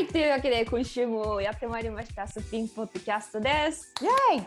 [0.00, 3.92] はい、というわけで今週もやってまいりましたスピンポッドキャストです。
[4.00, 4.46] イェイ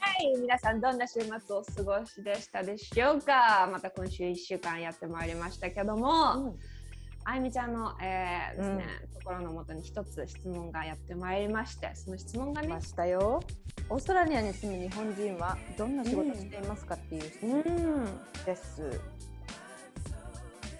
[0.00, 3.68] はい、皆さんどんな週末をお過ごしでしたでしょうか？
[3.70, 6.56] また今週1週間やってまいりましたけども、
[7.26, 8.86] あゆみちゃんの、えーですね
[9.18, 13.42] ところのもとに一つ質問がやってまいりまして、その質問がねま、したよ。
[13.90, 18.06] オーストラリアに住む日本人はどんな仕事をしていますかっていう質問うん、
[18.46, 18.98] です。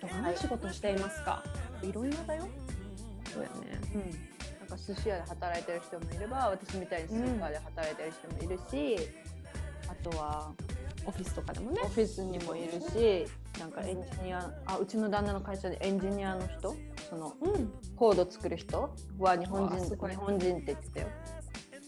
[0.00, 1.45] どんな仕事していますか、
[1.82, 2.48] いろいろだよ。
[3.39, 3.80] そうやね。
[3.95, 4.00] うん。
[4.60, 9.09] なんか寿司屋で働いてる人もいれば、私みたいにスーパーで働いてる人もいるし、
[9.88, 10.52] あとは
[11.06, 11.88] オフィスとかでもねオ。
[11.88, 13.27] フィスにもいるし、
[13.59, 16.77] なんかエンジニア、あうちの旦那の会社でエンジニアの人、
[17.09, 21.07] そのうん、コード作る人は日本人日本人って言ってたよ。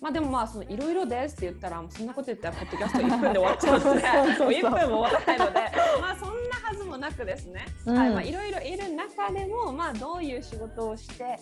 [0.01, 5.61] まあでもまあそのいろいろですって言ったらそんなこと言ったらポッドキャスト1分で終わっちゃうので そうそうそうもう1分も終わらないので
[6.01, 11.39] まあそんなはずもなくですね、うんはいまあいろいろいる中でもまあどういう仕事をして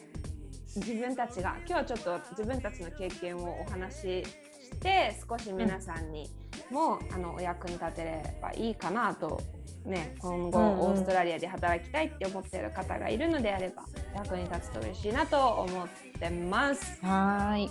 [0.76, 4.24] 自分たちが今日はちょっと自分たちの経験をお話し
[4.68, 6.30] して少し皆さんに
[6.70, 9.40] も、あのお役に立てればいいかなと。
[9.84, 15.88] ね、今後うんうんオーストラリアで働きたいって思っている方がいるのであれば役に立つと嬉しいなと思っ
[16.20, 16.98] てます。
[17.02, 17.70] はーい。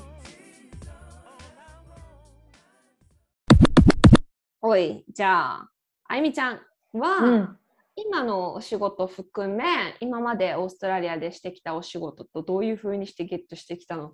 [4.62, 5.70] おい、じゃあ、
[6.06, 6.59] あゆみちゃん
[6.94, 7.58] は、うん。
[8.00, 14.12] 今のお仕事含め、今までオーストラリアでしてきたお仕事とどういうふうにしてゲットしてきたの？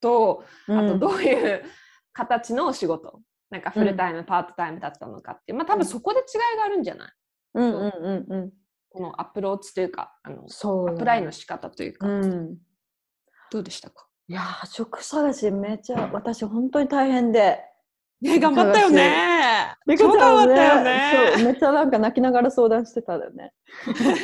[0.00, 1.64] と、あとどういう
[2.12, 6.22] 形のお仕事、なんかフルタイム、パートタイムだったのかってまあ多分そこで違
[6.54, 7.10] いがあるんじゃない？
[7.54, 8.52] うんうんうんうん。
[8.88, 10.96] このアプローチというか、あのそうだね。
[10.96, 12.56] アプライの仕方というか、うん。
[13.50, 14.06] どうでしたか？
[14.28, 17.58] いやー職探しめっちゃ私本当に大変で。
[18.24, 19.76] ね、頑張ったよね。
[19.86, 20.82] 頑張ったよそ
[21.34, 23.52] うねめっちゃなんか泣きながら相談してたよね。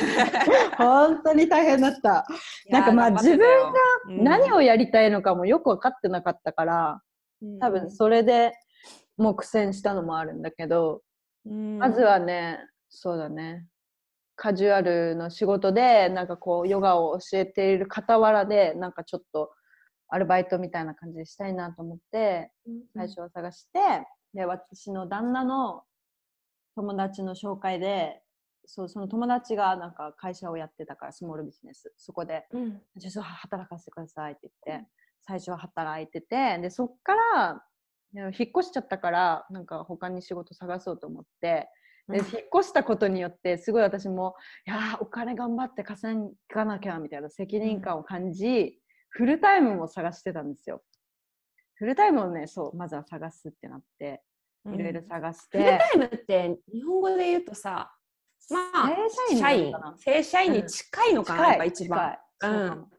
[0.77, 2.25] 本当に大変だった。
[2.69, 3.79] なんかまあ自分が
[4.09, 7.01] 何を、をやりたいのかもよく分かってなかったから、
[7.59, 8.53] 多分それで
[9.17, 11.01] もう苦戦したのもあるんだけど、
[11.45, 11.77] うん。
[11.77, 12.59] まずはね、
[12.89, 13.67] そうだね。
[14.35, 19.51] カジュアルの仕事で、なんかこう、ヨガを教えている傍らで、なんかちょっと、
[20.11, 22.51] アルバイトみたいな感じでしたいなと思って、
[22.93, 23.79] 最初は探して、
[24.33, 25.83] で、私の旦那の
[26.75, 28.21] 友達の紹介で、
[28.65, 31.93] そう、その友達がなんか会社をやってたから、スモールビジネス。
[31.97, 34.87] そこで、うんじゃあ働かせてくださいって言って、
[35.21, 37.63] 最初は働いてて、で、そっから、
[38.13, 41.69] 引っ越しちゃったから、なんか他に仕事探そうと思って、
[42.09, 42.25] で、うん。
[42.25, 44.35] 引っ越したことによって、すごい私も、
[44.67, 46.19] いやーお金頑張って稼
[46.53, 48.80] がなきゃみたいな責任感を感じ、
[49.11, 50.81] フルタイムも探してたんですよ。
[51.75, 54.23] フルタイムをね、そう、まずは探すってなって、
[54.65, 57.93] いろいろ探しフルて、タイムって日本語で言うとさ、
[58.49, 58.89] まあ、
[59.29, 62.17] 正社員正社員に近いのかな、やっぱ一番。
[62.39, 62.89] そうかも。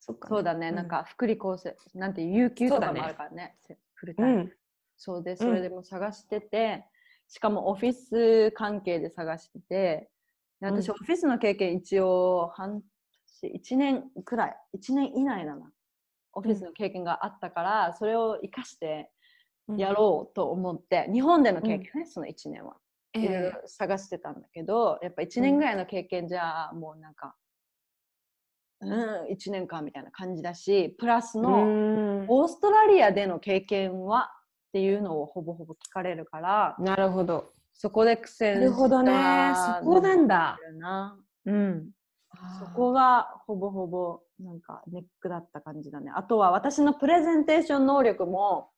[0.00, 0.28] そっか。
[0.28, 0.74] そうだね、うん。
[0.74, 4.38] なんか福利厚生、なんていう有給とかもあるからね、せフルうタイム。
[4.40, 4.52] ん。
[4.96, 6.84] そうで、それでも探してて、
[7.28, 10.10] しかもオフィス関係で探してて、
[10.60, 10.94] で私、うん。
[10.94, 12.82] オフィスの経験一応半
[13.42, 15.70] 年、1年くらい、1年以内だな。
[16.32, 19.10] オフィスの経験があったから、それを生かして
[19.76, 22.76] やろうと思って、日本での経験ね、その1年は。
[23.12, 27.34] えいろいろ探してたんだけど、やっぱ1年ぐらいの経験じゃ、もうなんか、
[28.80, 34.30] うん、1年間みたいな感じだし、プラスえの、うんオーストラリアでの経験は
[34.68, 37.52] っていうのをほぼほぼ聞かれるから、なるほど。
[37.72, 39.12] そこで苦戦したなるほどね。
[39.80, 40.58] そこなんだ。
[41.46, 41.90] うん。
[42.58, 46.10] そこがほぼほぼなんかネックだった感じだね。
[46.14, 48.70] あとは私のプレゼンテーション能力も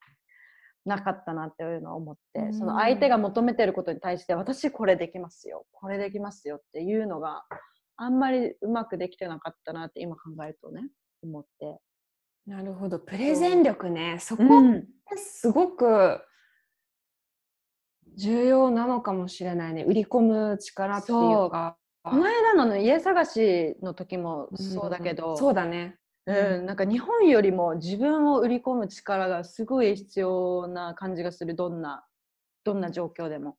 [0.85, 7.43] なかったなっていうのを思って、うんその相手が求めてることに対して私これできますよ、これできますよっていうのが
[7.95, 10.89] あんまりうまくできてなかったなって今考えるとね、
[11.21, 11.79] 思って。
[12.45, 12.99] なるほど。
[12.99, 14.17] プレゼン力ね。
[14.19, 16.19] そこうんってすごく
[18.17, 19.83] 重要なのかもしれないね。
[19.83, 21.77] 売り込む力っていうか。
[22.03, 25.97] この間の家探しの時もそうだけど、んそうだね。
[26.25, 32.05] うん、なんか日本よりも自分を売り込む力がすごい必要な感じがするどんな
[32.63, 33.57] どんな状況でも。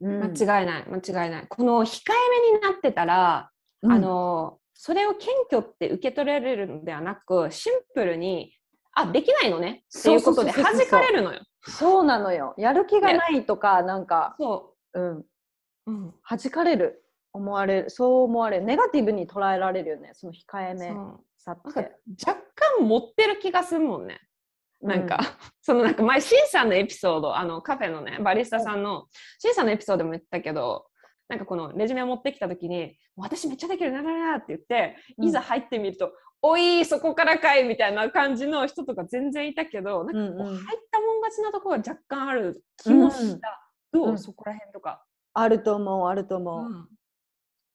[0.00, 1.46] うん間違いない、間違いない。
[1.48, 3.50] この控えめになってたら、
[3.82, 8.54] うんあの、それを謙虚って受け取られるのではなく、シンプルに、
[8.94, 11.40] あ、できないのねっていうことで弾かれるのよ。
[11.66, 12.54] そうなのよ。
[12.56, 15.26] やる気がないとか、なんか、そうん、う。
[15.86, 16.14] うん。
[16.26, 20.92] 弾かれる、思われる、そう思われる、ネガティブに捉えられるよね、その控えめ
[21.36, 21.96] さっなんかて。
[22.26, 24.20] 若干持ってる気がするもんね。
[24.82, 25.20] なんか、う
[25.60, 29.06] そのなんか前、シンさんのエピソード、あのカフェのね、バリスタさんの、
[29.38, 30.86] シンさんのエピソードでも言ったけど、
[31.28, 35.24] なんかこのレジュメを持ってきたときに、私めっちゃできるならなって言って、うん。
[35.26, 36.12] いざ入ってみると、
[36.42, 40.56] おいそこからかいみたいな感じの人とか全然いたけどなんかこううんうん。
[40.56, 44.18] 入ったもん勝ちなところが若干ある気もした、どう、うん。
[44.18, 45.04] そこら辺とか、
[45.34, 46.88] あると思うあると思うん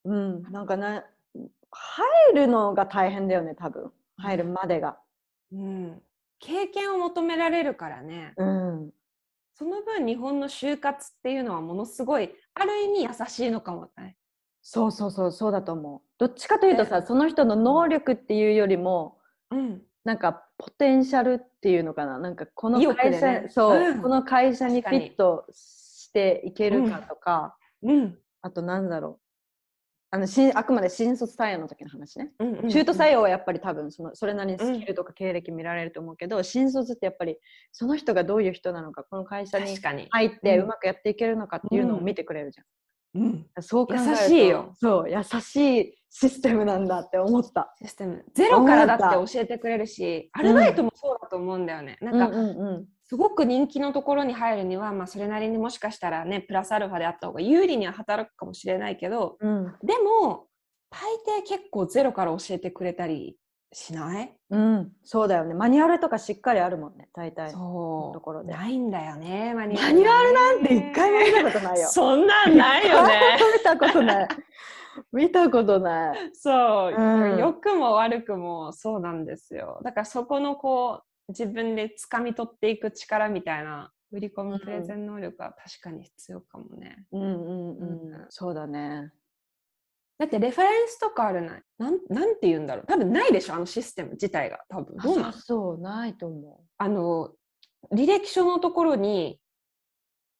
[0.05, 0.11] う。
[0.11, 1.03] うん、なんかな
[1.71, 3.91] 入るのが大変だよね多分。
[4.17, 4.97] 入るまでが。
[5.51, 6.01] うん、
[6.39, 8.33] 経験を求められるからね。
[8.37, 8.89] うん、
[9.55, 14.15] その分日本の就活っていうのはものすごいある意味優しいのかもね。
[14.61, 16.01] そうそうそうそうだと思う。
[16.17, 17.05] どっちかというとさ、ね。
[17.05, 19.17] その人の能力っていうよりも
[19.51, 22.19] うん、なんかポテンシャルっていうのかな。
[22.19, 23.47] なんかこの会社、でね。
[23.49, 24.01] そう、うん。
[24.01, 28.17] この会社にフィットしていけるかとか、うん。
[28.41, 29.24] あとなんだろう
[30.15, 32.31] あの新あくまで新卒採用の時の話ね。
[32.39, 37.37] うんうん中途採用はやっぱり多分そのそれなりにスキルとか経歴見られると思うけど、新卒ってやっぱり
[37.73, 39.77] その人がどういう人なのかこの会社に
[40.09, 40.63] 入ってうん。
[40.63, 43.21] うまくやっていけるのかっていうのを見てくれるじゃん。
[43.21, 44.73] うん、そう考え優しいよ。
[44.79, 47.73] そう優しいシステムなんだって思った。
[47.81, 48.23] システム。
[48.33, 51.97] ゼロからだ思っって教えてくれるしアルバイトもそうだと思うんだよね。
[51.99, 59.65] なんか、うんうんすごく人気のところに入るには、まあ、それなりにもしかしたらねプラスアルファであった方が有利には働くかもしれないけどうん。
[59.83, 60.47] でも
[60.89, 61.01] 大
[61.41, 63.37] 抵結構ゼロから教えてくれたり
[63.73, 64.33] しない？
[64.51, 65.53] うん、そうだよね。
[65.53, 67.51] マニュアルとかしっかりあるもんね大体。
[67.51, 68.13] そう。
[68.13, 68.53] ところで。
[68.53, 71.87] ないんだよねマニマニュアルなんて一回も見たことないよ。
[71.89, 73.37] そんなんないよね。
[73.57, 74.27] 見たことない。
[75.11, 76.29] 見たことない。
[76.33, 77.37] そう、うん。
[77.37, 79.81] 良くも悪くもそうなんですよ。
[79.83, 87.83] だからそこのこう自分で掴み取っていく力みたいな売り込むプレゼン能力は確かに必要かもね、うんうんう
[88.17, 88.25] ん。
[88.29, 89.11] そうだね。
[90.17, 91.61] だってレファレンスとかあるない？
[91.77, 92.85] なんなんて言うんだろう？
[92.87, 94.59] 多分ないでしょあのシステム自体が。
[94.69, 94.95] 多分。
[94.97, 97.31] どうなんあそうないと思あの
[97.91, 99.39] 履歴書のところに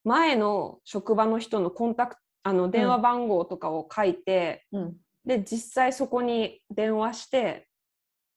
[0.04, 4.80] 前の職場の人のコンタクトあの電話番号とかを書いて、う。
[4.80, 4.96] うん。
[5.26, 7.68] で実際そこに電話して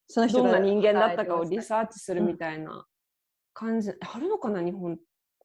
[0.08, 2.86] その人がどんな人間だったかをリーサーチするみたいな
[3.52, 4.98] 感じ、あるのかな日本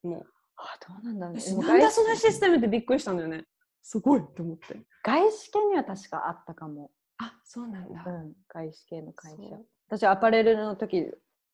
[0.04, 0.26] も。
[0.56, 3.46] あどうなんだろうなんだそんなシステムってびっくりしたんだよね。
[3.82, 4.80] すごいって思って。
[5.04, 6.92] 外資系には確かあったかも。
[7.18, 8.34] あそうなんだ、うん。
[8.48, 9.58] 外資系の会社。
[9.88, 11.12] 私アパレルの時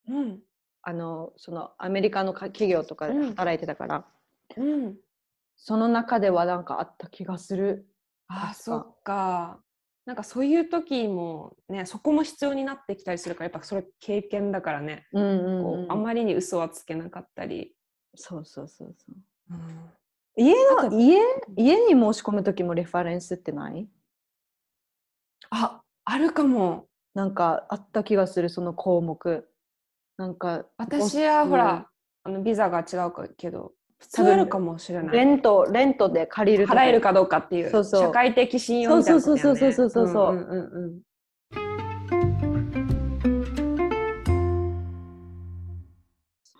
[0.08, 0.40] うん。
[0.82, 3.30] あのそのアメリカのか企業とかでうん。
[3.30, 4.06] 働いてたから、
[4.58, 4.96] うん。
[5.56, 7.88] その中ではなんかあった気がする。
[8.28, 9.60] あそっか
[10.10, 17.76] なんかそういう時もねそこも必要になってきたりするからやっぱそれ経験だからね、うんうんこうあんまりに嘘はつけなかったり、
[18.16, 19.16] そうそうそうそう。
[19.52, 20.44] うん。
[20.44, 20.56] 家
[20.90, 21.20] の家
[21.56, 23.88] 家に申し込む時もレファレンスってない？
[25.52, 26.88] ああるかも。
[27.14, 29.48] なんかあった気がするその項目。
[30.18, 31.88] なんか私はほら
[32.24, 35.16] あのビザが違うかけど普通あるかもしれない。
[35.16, 37.70] レントレントで借りる時払えるかどうかっていう。
[37.70, 38.02] そうそう。
[38.02, 39.22] 社会的信用みたいなね。
[39.22, 40.08] そうそうそうそうそう。
[40.08, 41.02] そうんんうんうん。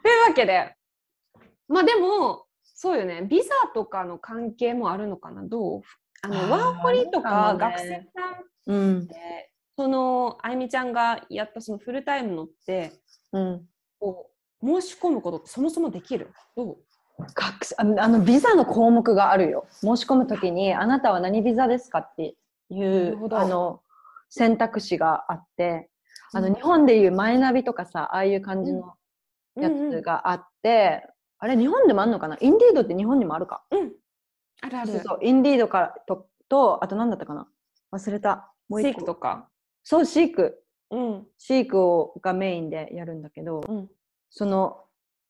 [0.04, 0.76] というわけで。
[1.70, 3.22] まあでもそうよね。
[3.22, 5.44] ビザとかの関係もあるのかな？
[5.44, 5.82] どう？
[6.22, 8.06] あのワーホリとか学生
[8.68, 9.16] さんうんで
[9.78, 12.92] そのあゆみちゃんがやったそのフルタイムのって
[13.32, 13.66] うん。
[13.98, 14.30] こ
[14.62, 16.34] う申し込むことってそもそもできる？
[16.58, 16.78] どう？
[17.34, 19.68] 学生ああのビザの項目があるよ。
[19.72, 22.36] 申し込むときにあなたは何ビザですかって
[22.70, 23.82] いうあの
[24.30, 25.90] 選択肢があって
[26.34, 26.54] あのうん。
[26.56, 28.94] 日本でいうマイナビとかさああいう感じの
[29.56, 31.06] やつがあって、
[31.40, 32.38] あれ日本でもあるのかな？
[32.40, 33.64] インディードって日本にもあるか？
[33.72, 33.80] うん。
[33.80, 33.92] うん
[34.62, 34.92] あるある。
[34.92, 35.20] そうそう。
[35.22, 37.48] インディードからととあと何だったかな？
[37.92, 38.52] 忘れた。
[38.68, 39.48] もうシー一個クとか？
[39.84, 40.64] そうシーク。
[40.92, 41.28] うん。
[41.38, 43.90] シークをがメインでやるんだけど、うん。
[44.30, 44.84] その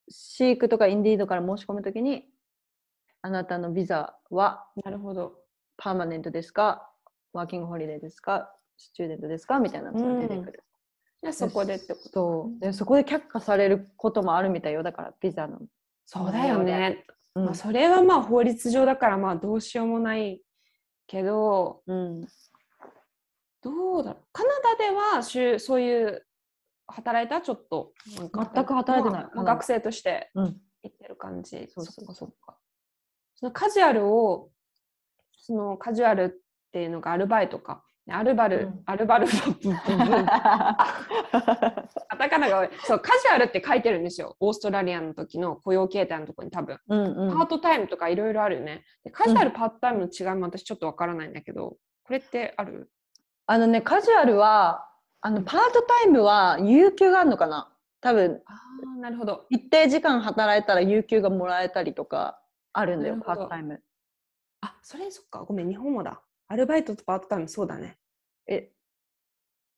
[0.09, 2.25] シークとかインディードから申し込むときに
[3.21, 5.33] あなたのビザはなるほど。
[5.77, 6.89] パーマネントですか？
[7.31, 8.51] ワーキングホリデーですか？
[8.77, 9.59] スチューデントですか？
[9.59, 10.63] みたいなのが出てくる。
[11.21, 12.49] じゃあそこでってこと。
[12.59, 14.83] でそこで却下されることもあるみたいよ。
[14.83, 15.59] だからビザの。
[16.05, 17.45] そうだよね、うん。
[17.45, 20.41] まあ、それはまあ法律上だからまあどうしようもない
[21.07, 22.21] けどうん。
[23.61, 24.23] どうだろう。
[24.31, 26.25] カナダでは週そういう
[26.91, 28.29] 働いたちょっと全
[28.65, 29.27] く働いてない。
[29.33, 30.57] まあ学生としてうん。
[30.83, 31.67] 行ってる感じ。
[31.69, 32.57] そうそうそっかそっか
[33.35, 34.49] そのカジュアルを
[35.37, 36.29] そのカジュアルっ
[36.71, 37.83] ていうのがアルバイトか。
[38.11, 38.81] アルバル、うん。
[38.87, 39.33] アルバル カ
[42.17, 44.35] タカナが多いそうカジュアルって書いてるんですよ。
[44.39, 46.79] オーストラリアの時の雇用形態のところに多分。
[46.87, 47.37] うんうん。
[47.37, 48.83] パートタイムとかいろいろあるよね。
[49.03, 52.89] でカジュアル、パートタイムの違いも私ちょっとわからないんだけど、これってある？
[53.45, 54.87] あのねカジュアルは
[55.21, 57.69] あのパートタイムは有給があるのかな？
[58.01, 58.53] 多分あ
[58.95, 59.45] あ、なるほど。
[59.49, 62.39] 一定時間働いたら有給がもらえたりとか
[62.71, 63.81] あるんだよパートタイム。
[64.61, 65.39] あ、それそっか。
[65.43, 66.21] ごめん、日本もだ。
[66.47, 67.97] アルバイトとパートタイムそうだね。
[68.47, 68.71] え？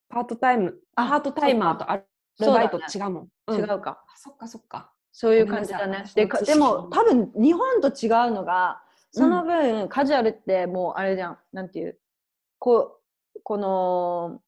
[0.10, 2.06] パートタイム、パあートタイマーとアル
[2.52, 3.28] バイト違うもん。
[3.48, 4.04] うん違うか。
[4.08, 4.92] あそっかそっか。
[5.12, 6.06] そういう感じだね。
[6.16, 8.82] でかでも多分日本と違うのが
[9.12, 12.00] その分、カジュアルってもうあれじゃんなんていう？
[12.60, 13.00] こ
[13.36, 14.42] うこの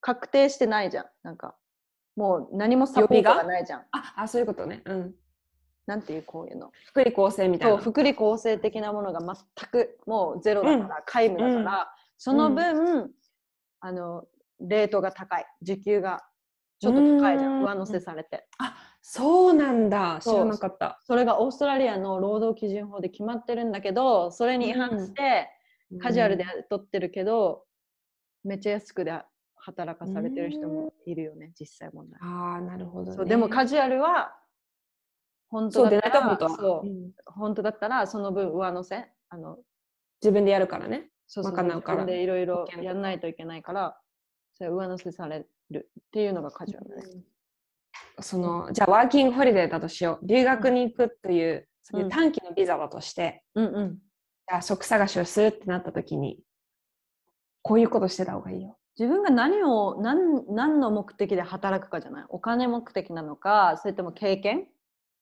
[0.00, 1.54] 確定してないじゃんなんか
[2.16, 3.80] もう何もサポートがないじゃん。
[3.92, 4.82] ああ、そういうことね。
[4.84, 5.14] うん。
[5.86, 6.70] なんていうこういうの？
[6.86, 7.78] 福利厚生みたいな。
[7.78, 9.36] 福利厚生的なものが全
[9.70, 13.10] くもうゼロだから、皆無だから、その分、
[13.80, 14.24] あの
[14.60, 16.22] レートが高い時給が
[16.78, 18.46] ちょっと高いじゃうんん上乗せされて。
[18.58, 20.18] あそうなんだ。
[20.20, 21.00] 知そうらなかった。
[21.04, 25.48] それがオーストラリアの労働基準法で決まってるんだけどそれに違反して
[26.02, 27.64] カジュアルで取ってるけど、
[28.44, 29.12] めっちゃ安くで
[29.60, 32.20] 働かされてる人もいるよね、実際問題。
[32.22, 33.16] ああ、なるほど、ね。
[33.16, 34.34] そうでもカジュアルは
[35.48, 39.58] 本当だったらそううん本当だったらその分上乗せあの
[40.22, 41.10] 自分でやるからね。
[41.26, 43.96] そうそう賄うからでいろいろやんないといけないから
[44.54, 47.22] それ上乗せされるっていうのがカジュアルね。
[48.20, 53.98] そのじゃあワーキングホリデーだとしよう留学に行くという、そういう短期のビザだとして、うんうん
[54.48, 56.40] じゃあ職探しをするってなった時に
[57.62, 58.76] こういうことしてた方がいいよ。
[58.98, 62.24] 自分が何を何何の目的で働くかじゃない。
[62.28, 64.66] お金目的なのかそれとも経験？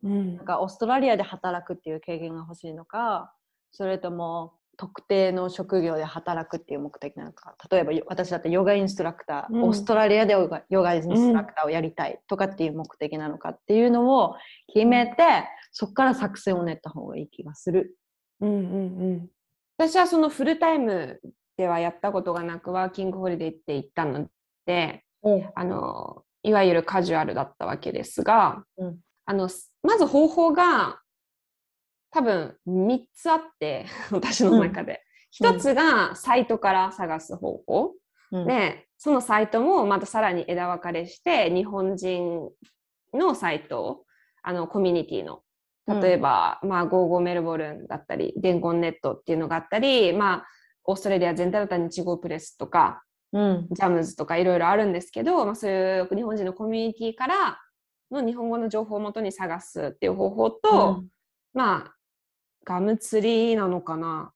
[0.02, 0.37] うん。
[0.37, 3.34] なんかオーストラリアで働くっていう経験が欲しいのか
[3.70, 7.54] それとも特定の職業で働くっていう目的なのか。
[7.70, 9.62] 例えばよ私だってヨガインストラクター、うん。
[9.64, 14.34] オーストラリアでヨガヨガインストラクターをやりたいとかっていう目的なのかっていうのを
[14.72, 15.14] 決めて
[15.72, 17.96] そこから作戦を練った方がいい気がする。
[18.40, 18.58] うんうんう
[19.16, 19.28] ん、
[19.78, 21.20] 私はそのフルタイム
[21.58, 24.28] ではやったことがなくワーキングホリデーって言ったの
[24.64, 25.04] で
[25.54, 28.98] あのいわゆるカジュアルだったわけですが、うん。
[29.26, 29.50] あの
[29.82, 31.00] まず方法が
[32.10, 35.02] 多分3つあって 私の中で、
[35.40, 35.46] うん。
[35.48, 37.94] 1つがサイトから探す方法、
[38.30, 38.46] うん。
[38.46, 42.48] でそのサイトもまたさらに枝分かれして日本人
[43.12, 44.04] のサイト
[44.42, 45.42] あのコミュニティの。
[46.00, 50.46] 例えば、まあ、ゴーゴーメルボルンだったり、伝言ネットっていうのがあったり、まあ、
[50.88, 53.02] オーストラリア全体だったら日号プレスとか、
[53.33, 57.61] うんジャムズとかいろいろあるんですけど、まあ、そういう日本人のコミュニティから
[58.11, 61.04] の日本語の情報をもとに探すっていう方法と、
[61.52, 61.95] まあ、
[62.64, 64.33] ガム釣りなのかな？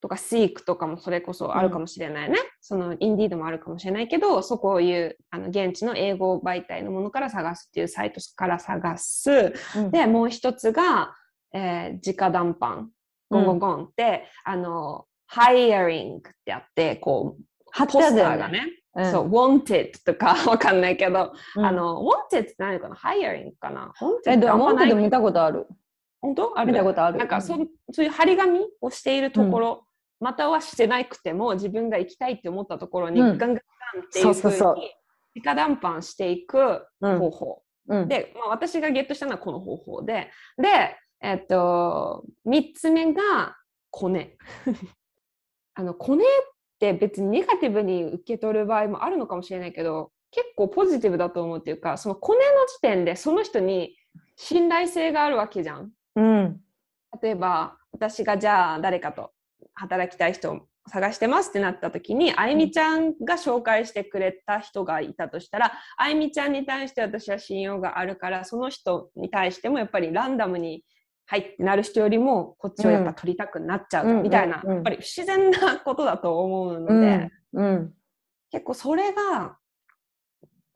[0.00, 2.38] とか、シークとかもそれこそあるかもしれないね。
[2.60, 9.52] そのインディードもあるかもしれないけど、そこいうあの現地の英語媒体のものから探すっていうサイトから探す。
[9.76, 11.14] うんで、もう一つが、
[11.54, 12.90] えー直談判。
[13.28, 18.24] ゴンゴンゴンって、あの、ハイアリングってあって、こう、貼ってポスあるよね。
[18.24, 19.10] ターがね、うん。
[19.12, 21.64] そう、wanted とか わかんないけど、うん。
[21.64, 22.96] あの、wanted って何かな？
[22.96, 24.72] ハイアリングかな？wanted えでもってあんまない。
[24.72, 25.68] モンテで見たことある。
[26.20, 26.58] 本当？
[26.58, 26.72] ある？
[26.72, 27.18] 見たことある。
[27.18, 27.42] なんかうん。
[27.42, 27.54] そ,、
[27.92, 29.84] そういう張り紙をしているところ、
[30.18, 33.38] またはしてなくても自分が行きたいって思ったところにうん。
[33.38, 33.62] ガンガン
[33.94, 34.72] ガンっていうふそうそうそう。
[34.72, 34.90] うに
[35.44, 37.18] 直談判していくうん。
[37.20, 37.62] 方法。
[37.86, 43.56] うん、で、まあ、私がゲットしたのはこの方法で、で、えっと、3つ目が
[43.90, 44.36] コネ。
[45.74, 46.26] あの、コネっ
[46.78, 53.96] て別にネガティブに受け取る場合もあるのかもしれないけど、結構ポジティブだと思うっていうか、そのコネの時点でその人に
[54.36, 55.90] 信頼性があるわけじゃん。
[56.16, 56.60] うん
[57.20, 59.32] 例えば、私がじゃあ誰かと
[59.74, 70.84] 働きたい人を探してますってなった時に、あいみちゃんが紹介してくれた人がいたとしたら、あいみちゃんに対して私は信用があるから、その人に対してもやっぱりランダムに、
[71.30, 77.94] はいってなる人よりも、こっちをやっぱ取りたくなっちゃううんみたいな、やっぱり不自然なことだと思うので、うんうん
[78.50, 79.58] 結構それが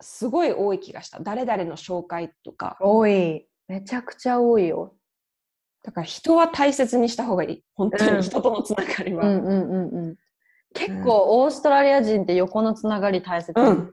[0.00, 1.18] すごい多い気がした。
[1.18, 2.76] 誰々の紹介とか。
[2.80, 4.94] 多いめちゃくちゃ多いよ。
[5.82, 7.64] だから人は大切にした方がいい。
[7.74, 9.26] 本当うんに人とのつながりは。
[9.26, 10.16] うんうんうんうん。
[10.72, 13.92] 結構オーストラリア人って横のつながり大切に、うん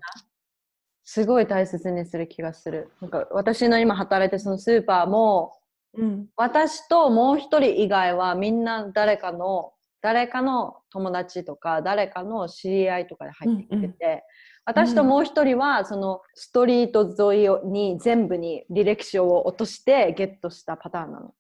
[1.03, 2.91] すごい大切にする気がする。
[3.01, 5.53] なんか私の今働いてるそのスーパーも
[5.97, 6.27] うん。
[6.35, 14.23] 私ともう一人以外はみんな誰かの誰かの友達とか誰かの知り合いとかで入ってきてて、
[14.65, 21.33] 私ともう一人はそのストリート沿いをに全部に履歴書を落としてゲットしたパターンなの。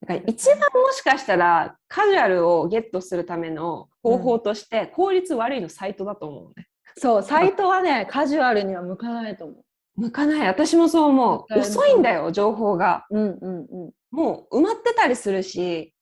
[0.00, 6.68] だから一番もしかしたらカジュアルをゲットするための方法として効率悪いのサイトだと思うね。
[6.96, 9.54] そう、サイトはね、カジュアルには向かないと思
[9.98, 10.46] 向かない。
[10.46, 11.58] 私もそう思う。
[11.58, 13.04] 遅いんだよ、情報が。
[13.10, 13.18] う。
[13.18, 13.92] うんうんうん。
[14.10, 15.92] もう埋まってたりするし、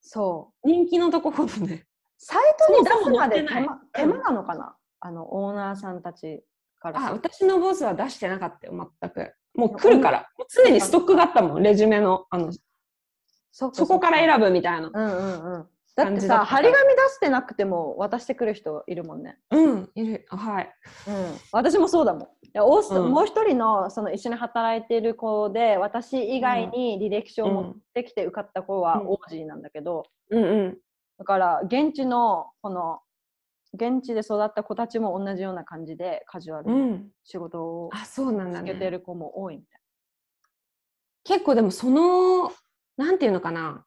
[0.00, 0.68] そう。
[0.68, 1.84] 人気のとこほどね。
[2.16, 6.44] サイトに出すまでそもそも載ってない手間手間なのかな、あの、オーナーさんたち
[6.78, 7.12] からあ。
[7.12, 9.34] 私のボスは出してなかったよ、全く。
[9.54, 10.30] もう来るから。
[10.38, 12.26] もう常にストックがあったもん、レジュメの。
[12.30, 12.52] あの
[13.50, 14.32] そそこからぶ。
[14.32, 14.90] 選ぶみたいな。
[14.92, 15.66] うんうんうん。
[15.96, 19.38] だってさ、張り紙出してなくても渡してくる人いるもんね。
[19.50, 20.26] うん、いる。
[20.28, 20.70] はい。
[21.08, 21.14] うん、
[21.52, 22.28] 私もそうだもん。
[22.60, 30.78] オーストうんもう一人のその一緒に働いている子で私以外に履歴書を持ってきて受かった子はうんオージーなんだけど、うんうん。
[31.18, 33.00] だから現地のこの
[33.74, 37.08] 現地で育った子たちも同じような感じでカジュアルなうん。
[37.24, 38.90] 仕事をあ、そうなんだつけてね。
[38.90, 39.80] る子も多いみたい
[41.24, 42.52] 結構でもその、
[42.96, 43.84] なんていうのかな。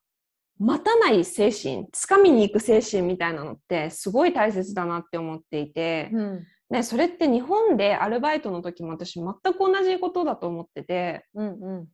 [0.60, 6.22] 待たない精神、掴みに行く精神みたいなのってすごい大切だなって思っていて、な。
[6.22, 11.88] うんね、それって日本でアルバイトの時も私全く同じことだと思ってて、うんうん、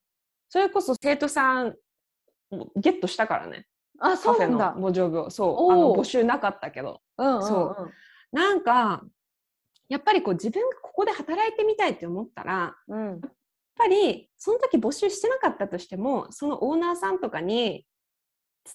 [0.49, 1.75] それこそ生徒さん
[2.51, 3.67] もゲットしたからね。
[3.99, 4.75] あそうなんだ。
[4.77, 5.29] ごジョブを。
[5.29, 5.71] そう。
[5.71, 7.01] あの募集なかったけど。
[7.17, 7.87] うんうんうん、そ
[8.33, 9.03] なんか、
[9.87, 13.21] やっぱりこう自分がここで働いてみたいって思ったら、やっうん
[13.77, 17.85] ぱりその時募集してなかったとしても、そのオーナーさんとかに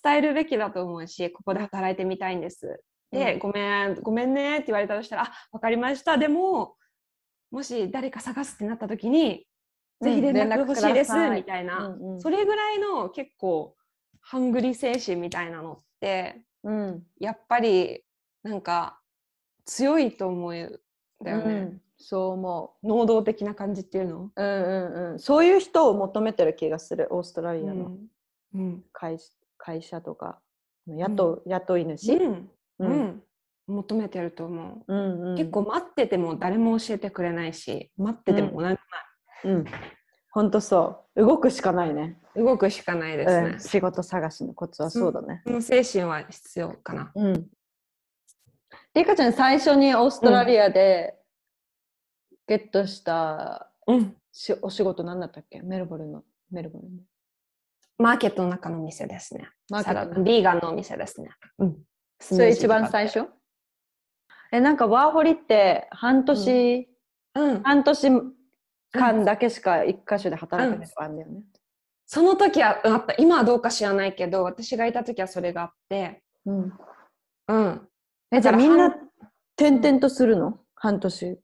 [0.03, 2.83] 伝えるべきだと思うし、ここで働いてみたいんです。
[3.11, 3.39] で、うん。
[3.41, 6.19] ごめん、ごめんねって言われたとしたら、あ、わかりました。
[6.19, 6.77] でも、
[7.51, 9.47] もし誰か探すってなった時に、
[10.01, 12.21] ぜひ連絡欲しいです、みたいな、うんうん。
[12.21, 13.77] それぐらいの結構、
[14.21, 17.07] ハングリー精神みたいなのって、うん。
[17.19, 18.05] やっぱり
[18.43, 19.01] なんか
[19.65, 20.81] 強いと思うん
[21.23, 21.45] だよね。
[21.45, 21.81] うん。
[21.97, 24.25] そう思能動的な感じっていうの？
[24.25, 27.91] う、うんうんうん、そういう人を求めてる気がするオーストラリアの
[28.55, 28.85] うん。
[28.93, 29.19] 会,、
[29.59, 30.41] 会社とか。
[30.87, 32.51] 雇う、雇い主、うん。
[32.81, 33.23] ううんん。
[33.69, 34.93] 求めてると思う。
[34.93, 38.79] うんうん、結構待ってても誰も教えてくれないし、待ってても何も
[39.45, 39.65] うん、
[40.33, 42.45] ほんとそう動くしかないねない。
[42.45, 43.49] 動くしかないですね。
[43.51, 45.43] うん、仕事探しのコツはそうだね。
[45.47, 47.13] その精神は必要かな。
[47.15, 47.47] うん。
[48.95, 51.17] リカちゃん最初にオーストラリアで
[52.49, 54.17] ゲットしたうん。
[54.33, 55.63] し、お仕事何だったっけ？
[55.63, 56.25] メルボルンの。
[56.51, 57.03] メルボルンの。
[57.99, 59.49] マーケットの中の店ですね。
[59.71, 61.31] マーケットのビーガンのお店ですね。
[61.59, 61.77] うん。
[62.21, 63.27] それ一番最初？
[64.53, 66.89] え、なんかワーホリって半年、
[67.35, 67.63] うん。
[67.63, 68.23] 半年
[68.93, 71.05] 間だけしか一箇所で働くとか？
[71.05, 71.43] あるんだよね。
[72.07, 73.15] その時はあった。
[73.19, 76.73] 今はどうか知らないけど、私がいた時はそれがあって、うん。
[77.49, 77.89] うん。
[78.33, 79.11] え、じゃあみんな半
[79.57, 80.59] 転々とするの？
[80.75, 81.41] 半年。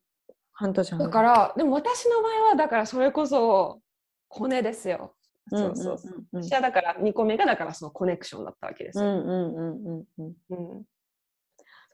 [0.53, 1.07] 半年半年。
[1.07, 3.81] だから、でも私の場合は、だからそれこそ、
[4.29, 5.16] コネですよ。
[5.53, 6.13] うんうんそうそうそう。
[6.33, 9.05] うんうん私はだから、2個目がだからそのコネクションだったわけですよ。
[9.05, 10.77] うんうんうんうんうん。
[10.77, 10.85] うん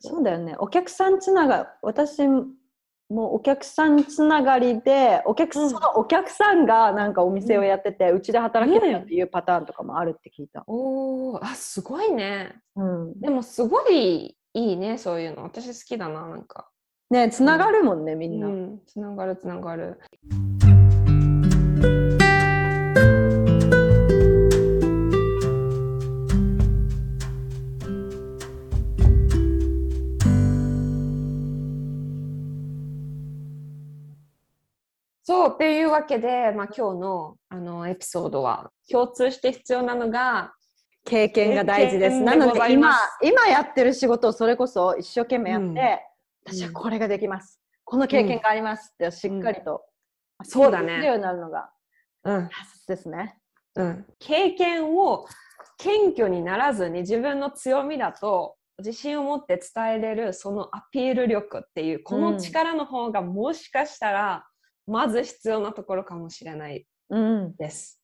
[0.04, 0.56] そうだよね。
[0.58, 10.64] お客さんつなが、私もお客さんつながりで、お客,、うんそのお客さんがなんかお店をやってて、うちで働けるよっていうパターンとかもあるって聞いた。
[10.66, 12.60] おー、あ、すごいね。
[12.74, 15.44] うん、でも、すごいいいね、そういうの。
[15.44, 16.68] 私好きだな、なんか。
[17.10, 18.48] ねつながるもんね、みんな。
[18.48, 20.00] うん、つながる、つながる。
[35.42, 40.55] そうっていうわけで、まあ、今日のあのエピソードは共通して必要なのが
[41.05, 42.20] 経験が大事です。
[42.20, 45.76] なので今今やってる仕事をそれこそ一生懸命やって、うん。
[46.57, 47.61] 私はこれができます。
[47.83, 48.92] この経験があります。
[48.94, 49.83] ってしっかりと、
[50.44, 50.98] そうだね。
[50.98, 51.70] になるのが
[52.24, 52.50] うん、
[52.87, 53.37] ですね。
[53.74, 55.26] うん、経験を
[55.78, 64.44] 謙虚にならずに自分の強みだと自信を持って伝えれるそのアピール力っていうこの力の方がもしかしたら
[64.86, 67.56] まず必要なところかもしれないうん。
[67.56, 68.00] です。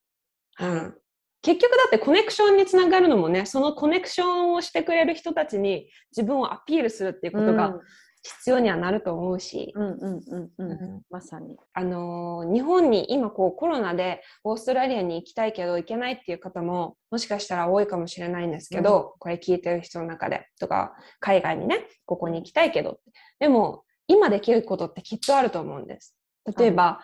[0.61, 0.95] うん、
[1.43, 7.79] 結局だってコネクションにつながるのもねそのコネクションをしてくれる人たちに自分をアピールするっていうことが
[8.23, 11.57] 必要にはなると思うし、うんうんうんうん、ううんんまさに。
[11.73, 22.99] あのー日本に今こうコロナでオーストラリアに行きたいけど行けないっていう方ももしかしたら多いかもしれないんですけど、これ聞いてる人の中でとか海外にねここに行きたいけど
[23.39, 26.18] でも今できることってきっとあると思うんです。
[26.57, 27.01] 例えば、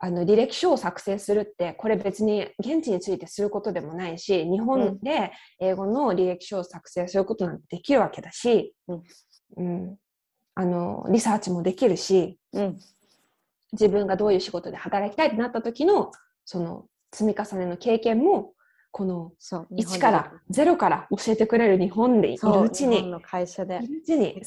[0.00, 9.02] あの履歴書を作成するってこれ別に現地についてすることでもないし日本で英語の履歴書を作成することなんてできるわけだし、うん
[9.56, 9.96] うん
[10.54, 12.78] あのリサーチもできるしうん。
[13.72, 16.10] 自分がどういう仕事で働きたいってなった時の
[16.44, 18.54] その積み重ねの経験も
[18.90, 19.68] このそう。
[19.76, 23.86] 1から0から教えてくれる日本でいるそううちに日本の会社でい。
[23.86, 24.42] るうちに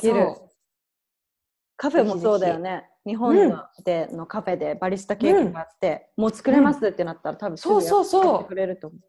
[1.77, 2.90] カフェもそうだよね。
[3.05, 9.01] 日本のでのカフェでバリスタ経験があって、もう作れますってなったら多分そうそうそうくれると思う。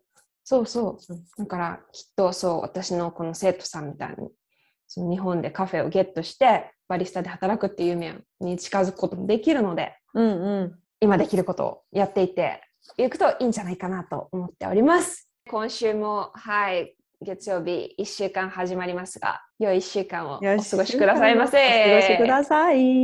[0.45, 4.29] そうそううんだからきっとそう私のこの生徒さんみたいに
[4.89, 10.79] その日本でカフェをゲットしてバリスタで働くっていう夢に近づくこともできるのでうんうん。
[11.01, 12.61] 今できることをやっていって
[12.97, 15.29] いくといいんじゃないかなと思っております。
[15.49, 21.59] 今週もはい月曜日1週間始まりますが、良い1週間をお過ごしくださいませ。
[21.59, 23.03] お過ごしください。